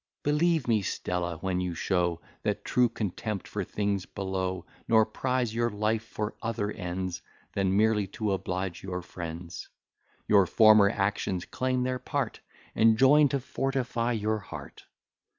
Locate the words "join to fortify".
12.97-14.13